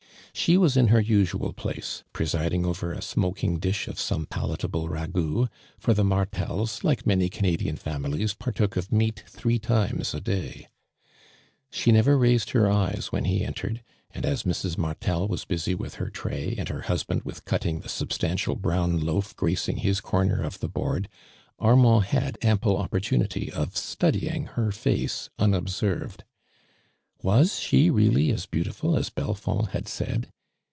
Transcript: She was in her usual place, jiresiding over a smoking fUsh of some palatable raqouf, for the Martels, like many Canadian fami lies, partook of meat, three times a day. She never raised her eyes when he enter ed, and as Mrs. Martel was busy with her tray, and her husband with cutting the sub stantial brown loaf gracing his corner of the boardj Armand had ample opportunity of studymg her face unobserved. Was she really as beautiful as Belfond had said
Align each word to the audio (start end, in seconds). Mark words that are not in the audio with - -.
She 0.33 0.57
was 0.57 0.77
in 0.77 0.87
her 0.87 1.01
usual 1.01 1.51
place, 1.51 2.03
jiresiding 2.13 2.65
over 2.65 2.93
a 2.93 3.01
smoking 3.01 3.59
fUsh 3.59 3.87
of 3.89 3.99
some 3.99 4.25
palatable 4.25 4.87
raqouf, 4.87 5.49
for 5.77 5.93
the 5.93 6.05
Martels, 6.05 6.85
like 6.85 7.05
many 7.05 7.27
Canadian 7.29 7.75
fami 7.75 8.13
lies, 8.17 8.33
partook 8.33 8.77
of 8.77 8.93
meat, 8.93 9.25
three 9.27 9.59
times 9.59 10.13
a 10.13 10.21
day. 10.21 10.69
She 11.69 11.91
never 11.91 12.17
raised 12.17 12.51
her 12.51 12.71
eyes 12.71 13.11
when 13.11 13.25
he 13.25 13.43
enter 13.43 13.69
ed, 13.71 13.83
and 14.11 14.25
as 14.25 14.43
Mrs. 14.43 14.77
Martel 14.77 15.27
was 15.27 15.45
busy 15.45 15.75
with 15.75 15.95
her 15.95 16.09
tray, 16.09 16.55
and 16.57 16.69
her 16.69 16.83
husband 16.83 17.23
with 17.23 17.45
cutting 17.45 17.81
the 17.81 17.89
sub 17.89 18.09
stantial 18.09 18.57
brown 18.57 19.01
loaf 19.05 19.35
gracing 19.35 19.77
his 19.79 19.99
corner 19.99 20.41
of 20.41 20.59
the 20.59 20.69
boardj 20.69 21.07
Armand 21.59 22.05
had 22.05 22.37
ample 22.41 22.77
opportunity 22.77 23.51
of 23.51 23.73
studymg 23.75 24.47
her 24.51 24.71
face 24.71 25.29
unobserved. 25.37 26.23
Was 27.23 27.59
she 27.59 27.91
really 27.91 28.31
as 28.31 28.47
beautiful 28.47 28.97
as 28.97 29.11
Belfond 29.11 29.67
had 29.69 29.87
said 29.87 30.31